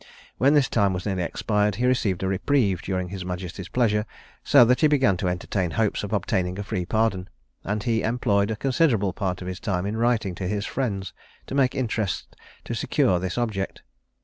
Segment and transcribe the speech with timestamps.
[0.39, 4.07] When this time was nearly expired, he received a reprieve during his majesty's pleasure;
[4.43, 7.29] so that he began to entertain hopes of obtaining a free pardon:
[7.63, 11.13] and he employed a considerable part of his time in writing to his friends
[11.45, 13.83] to make interest to secure this object.